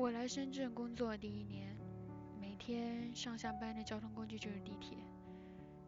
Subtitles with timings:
[0.00, 1.76] 我来深圳工作第一年，
[2.40, 4.96] 每天上下班的交通工具就是地铁。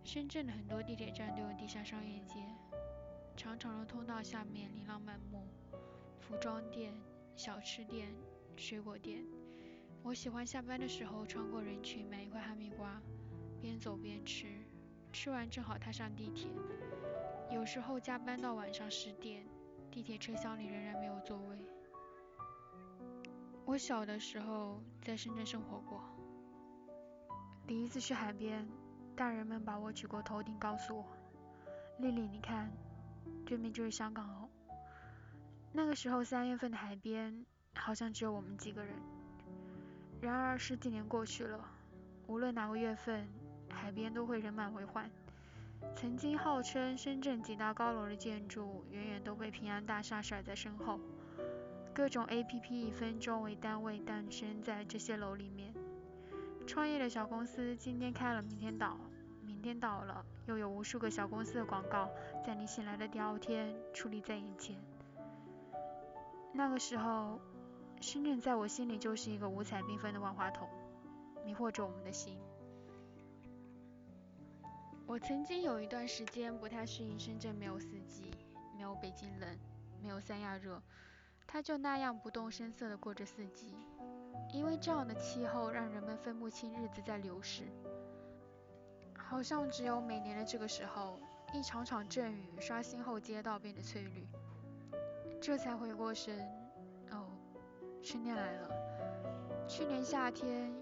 [0.04, 2.34] 深圳的很多地铁站都有地下商业街，
[3.38, 5.46] 长长的通道下面琳琅满目，
[6.20, 6.92] 服装店、
[7.36, 8.12] 小吃店、
[8.54, 9.24] 水果店。
[10.02, 13.00] 我喜欢下班的时候穿过人群买一块哈密瓜，
[13.62, 14.46] 边走边吃，
[15.10, 16.50] 吃完正好踏上地铁。
[17.50, 19.46] 有时候加班到晚上十点，
[19.90, 21.56] 地铁车厢里仍然没有座位。
[23.64, 26.02] 我小的时候在深圳生活过，
[27.66, 28.68] 第一次去海边，
[29.16, 31.06] 大人们把我举过头顶，告诉我
[31.98, 32.70] ：“丽丽，你看，
[33.46, 34.48] 对面就是香港哦。”
[35.72, 38.94] 那个时候三月份的海边好像只有我们几个人。
[40.20, 41.64] 然而十几年过去了，
[42.26, 43.26] 无论哪个月份，
[43.70, 45.10] 海边都会人满为患。
[45.96, 51.00] 曾经号称深圳几大高楼的建筑，远远都被平安大厦甩在身后。
[51.94, 55.74] 各种 APP 以分钟为单位诞生在这些楼里面。
[56.66, 58.96] 创业的小公司今天开了，明天倒，
[59.42, 62.08] 明天倒了，又有无数个小公司的广告
[62.46, 64.76] 在你醒来的第二天矗立在眼前。
[66.54, 67.38] 那个时候，
[68.00, 70.66] 深圳在我心里就是一个五彩缤纷的万花筒，
[71.44, 72.38] 迷惑着我们的心。
[75.04, 78.30] 我曾经有一段时间不太适应深圳没有四季，
[78.74, 79.58] 没有北京冷，
[80.00, 80.80] 没有三亚热，
[81.52, 83.74] 他就那样不动声色地过着四季。
[84.54, 87.64] 因为这样的气候让人们分不清日子在流逝，
[89.14, 91.18] 好像只有每年的这个时候，
[91.52, 94.26] 一场场阵雨刷新后街道变得翠绿，
[95.42, 96.40] 这才回过神，
[97.10, 97.26] 哦，
[98.02, 98.70] 春天来了。
[99.68, 100.72] 去年夏天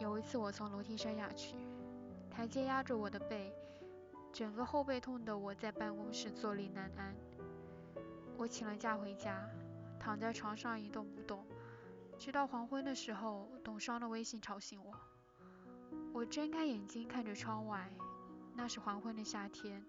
[0.00, 1.54] 有一次我从楼梯摔下去。
[2.28, 3.54] 台阶压着我的背，
[4.32, 7.14] 整个后背痛得我在办公室坐立难安。
[8.36, 9.48] 我请了假回家，
[10.06, 11.44] 躺在床上一动不动，
[12.16, 14.94] 直到黄昏的时候，董双的微信吵醒我。
[16.14, 17.90] 我睁开眼睛看着窗外，
[18.54, 19.84] 那是黄昏的夏天，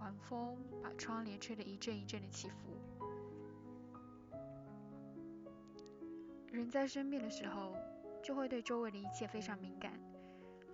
[0.00, 2.76] 晚风把窗帘吹得一阵一阵的起伏。
[6.50, 7.76] 人在生病的时候，
[8.20, 9.92] 就会对周围的一切非常敏感。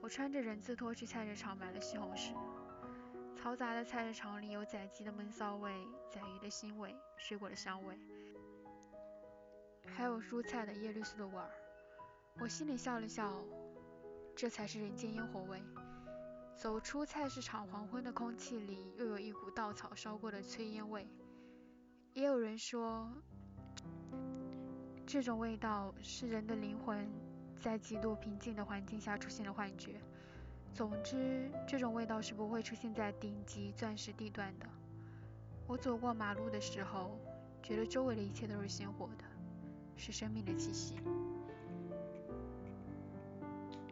[0.01, 2.33] 我穿着人字拖去菜市场买了西红柿。
[3.37, 5.71] 嘈杂的菜市场里有宰鸡的闷骚味、
[6.11, 7.95] 宰鱼的腥味、水果的香味，
[9.95, 11.51] 还有蔬菜的叶绿素的味儿。
[12.41, 13.33] 我心里笑了笑，
[14.37, 15.63] 这才是人间烟火味。
[16.57, 21.09] 走出菜市场，黄昏的空气里又有一股稻草烧过的炊烟味。
[22.15, 23.09] 也有人说，
[25.07, 27.09] 这种味道是人的灵魂。
[27.61, 30.01] 在极度平静的环境下出现了幻觉。
[30.73, 34.67] 总之，这种味道是不会出现在顶级钻石地段的。
[35.67, 37.19] 我走过马路的时候，
[37.61, 39.25] 觉得周围的一切都是鲜活的，
[39.99, 40.95] 是生命的气息。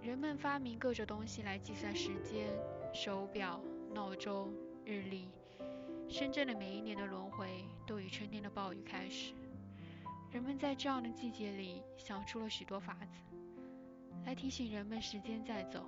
[0.03, 2.47] 人们发明各种东西来计算时间，
[2.94, 3.61] 手表、
[3.93, 5.28] 闹钟、日历。
[6.09, 9.34] 深圳的每一年的轮回，都以春天的暴雨开始。
[10.31, 13.19] 人们在这样的季节里，想出了许多法子。
[14.25, 15.84] 来提醒人们时间在走。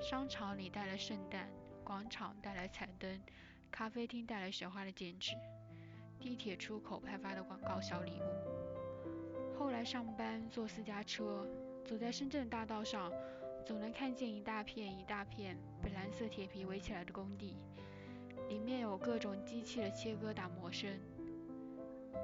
[0.00, 1.50] 商场里带来圣诞，
[1.84, 3.20] 广场带来彩灯，
[3.70, 5.32] 咖啡厅带来雪花的剪纸，
[6.18, 8.77] 地铁出口派发的广告小礼物。
[9.58, 11.44] 后来上班坐私家车，
[11.84, 13.12] 走在深圳大道上，
[13.66, 17.56] 总能看见一大片一大片被蓝色铁皮围起来的工地，
[18.48, 20.96] 里面有各种机器的切割打磨声。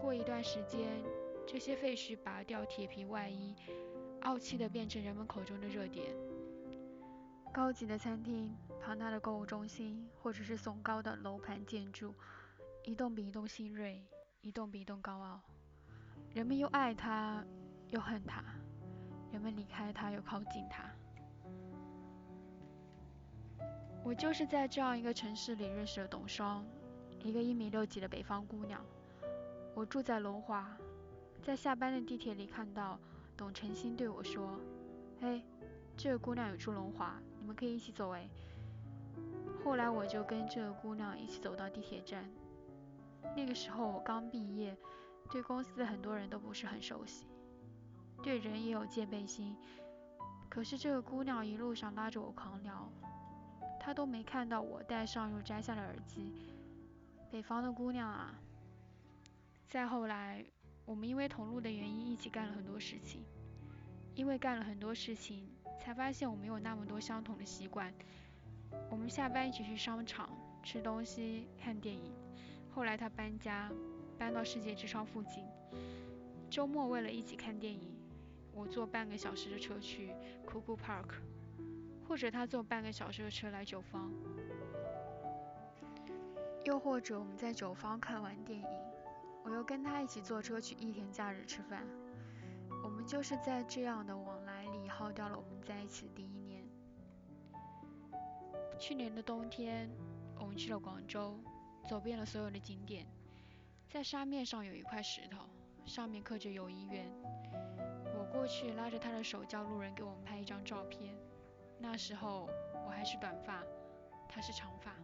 [0.01, 1.03] 过一段时间，
[1.45, 3.55] 这些废墟拔掉铁皮外衣。
[4.21, 6.07] 傲气的变成人们口中的热点。
[7.53, 12.15] 高级的餐厅、庞大的购物中心，或者是耸高的楼盘建筑，
[12.85, 14.03] 一栋比一栋新锐，
[14.41, 15.43] 一栋比一栋高傲。
[16.35, 17.45] 人们又爱它，
[17.91, 18.43] 又恨它；
[19.31, 20.85] 人们离开它，又靠近它。
[24.03, 26.67] 我就是在这样一个城市里认识了董双，
[27.23, 28.85] 一个一米六几的北方姑娘。
[29.75, 30.77] 我住在龙华，
[31.41, 32.99] 在下班的地铁里看到。
[33.37, 34.61] 董晨星对我说
[35.21, 35.43] ：“嘿，
[35.97, 38.31] 这个姑娘有住龙华，你们可以一起走诶。”
[39.65, 42.31] 后来我就跟这个姑娘一起走到地铁站。
[43.37, 44.77] 那个时候我刚毕业，
[45.35, 47.27] 对公司的很多人都不是很熟悉，
[48.23, 49.57] 对人也有戒备心。
[50.49, 52.89] 可是这个姑娘一路上拉着我狂聊，
[53.81, 56.33] 她都没看到我戴上又摘下了耳机。
[57.33, 58.33] 北方的姑娘啊。
[59.69, 60.45] 再后来。
[60.87, 63.25] 我们因为同路的原因一起干了很多事情，
[64.15, 65.49] 因为干了很多事情，
[65.81, 67.91] 才发现我们有那么多相同的习惯。
[68.91, 70.29] 我们下班一起去商场
[70.63, 72.13] 吃东西、看电影。
[72.71, 73.73] 后来她搬家，
[74.25, 75.45] 搬到世界之窗附近。
[76.49, 77.95] 周末为了一起看电影，
[78.55, 80.15] 我坐半个小时的车去
[80.47, 81.17] Cuckoo Park，
[82.09, 84.11] 或者他坐半个小时的车来九方，
[86.65, 88.67] 又或者我们在九方看完电影，
[89.45, 91.87] 我又跟他一起坐车去益田假日吃饭。
[92.83, 96.65] 我们就是在这样的往来里耗掉了我们在一起的第一年。
[98.79, 99.91] 去年的冬天，
[100.41, 101.39] 我们去了广州，
[101.87, 103.07] 走遍了所有的景点，
[103.95, 105.39] 在沙面上有一块石头，
[105.87, 107.09] 上面刻着“友谊园”。
[108.19, 111.15] 我过去拉着他的手，叫路人给我们拍一张照片。
[111.79, 112.51] 那时候
[112.85, 113.63] 我还是短发，
[114.29, 114.97] 他是长发。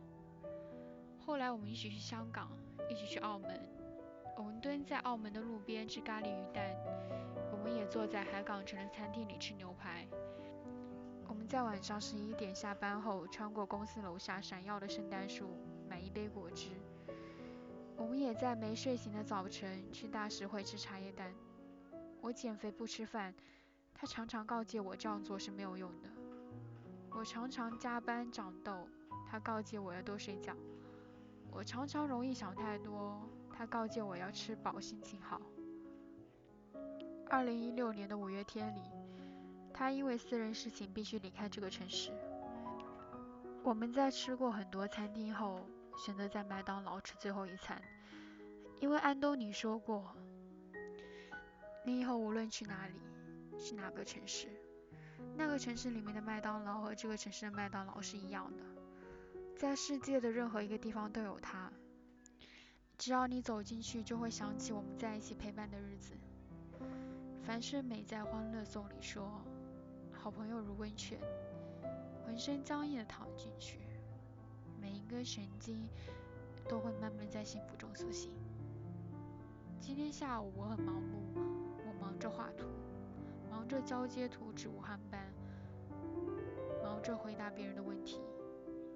[1.24, 2.50] 后来我们一起去香港，
[2.88, 3.60] 一起去澳门。
[4.36, 6.76] 我们蹲在澳门的路边吃咖喱鱼蛋，
[7.52, 10.04] 我们也坐在海港城的餐厅里吃牛排。
[11.28, 15.56] 我们在晚上十一点下班后，穿过公司楼下闪耀的圣诞树，
[15.88, 16.70] 买一杯果汁。
[18.34, 21.32] 在没睡醒的早晨去大食会吃茶叶蛋。
[22.20, 23.34] 我减肥不吃饭，
[23.94, 26.08] 他常常告诫我这样做是没有用的。
[27.10, 28.86] 我常常加班长痘，
[29.26, 30.54] 他告诫我要多睡觉。
[31.50, 33.20] 我常常容易想太多，
[33.52, 35.40] 他告诫我要吃饱，心情好。
[37.28, 38.82] 二零一六年的五月天里，
[39.72, 42.12] 他因为私人事情必须离开这个城市。
[43.62, 45.60] 我们在吃过很多餐厅后，
[45.96, 47.80] 选择在麦当劳吃最后一餐，
[48.80, 50.16] 因为安东尼说过。
[51.84, 52.94] 你以后无论去哪里，
[53.58, 54.48] 去哪个城市，
[55.34, 58.62] 那个城市里面的麦当劳和这个城市的麦当劳是一样的，
[59.56, 61.72] 在世界的任何一个地方都有它。
[62.98, 66.12] 只要你走进去，就会想起我们在一起陪伴的日子。
[67.42, 69.42] 樊胜美在《欢乐颂》里说
[70.12, 71.18] ：“好朋友如温泉，
[72.26, 73.78] 浑身僵硬的躺进去，
[74.78, 75.88] 每一根神经
[76.68, 78.30] 都会慢慢在幸福中苏醒。”
[79.90, 81.40] 今天下午我很忙碌。
[81.84, 82.64] 我忙着画图，
[83.50, 85.20] 忙着交接图纸武汉班，
[86.80, 88.20] 忙着回答别人的问题。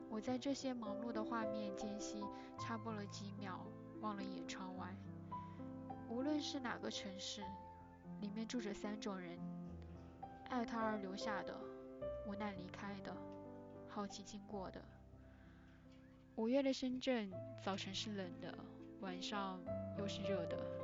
[0.08, 2.22] 我在这些忙碌的画面间隙
[2.60, 3.66] 插播了几秒，
[4.02, 4.94] 望了一眼窗外。
[6.08, 7.42] 无论是哪个城市，
[8.20, 9.36] 里面住着三种人：
[10.48, 11.58] 爱他而留下的，
[12.24, 13.12] 无奈离开的，
[13.88, 14.80] 好奇经过的。
[16.36, 18.56] 五月的深圳，早晨是冷的，
[19.00, 19.60] 晚上
[19.98, 20.83] 又是热的。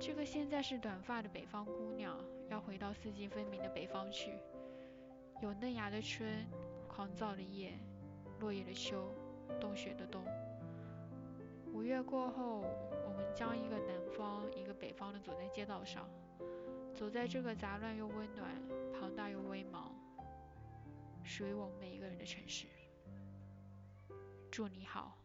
[0.00, 2.16] 这个现在是短发的北方姑娘，
[2.48, 4.32] 要回到四季分明的北方去。
[5.42, 6.46] 有嫩芽的春，
[6.86, 7.72] 狂躁的叶，
[8.38, 9.12] 落叶的秋，
[9.60, 10.24] 冬雪的冬。
[11.72, 16.08] 五月过后，我们将一个南方，一个北方的走在街道上，
[16.94, 18.50] 走在这个杂乱又温暖、
[18.92, 19.90] 庞大又微茫、
[21.24, 22.66] 属于我们每一个人的城市。
[24.50, 25.16] 祝你好。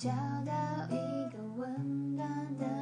[0.00, 0.08] 找
[0.46, 0.52] 到
[0.88, 2.26] 一个温暖
[2.56, 2.79] 的